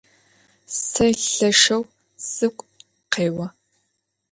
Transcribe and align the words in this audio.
Se 0.81 1.07
lheşşeu 1.21 1.83
sıgu 2.29 2.65
khêo. 3.11 3.45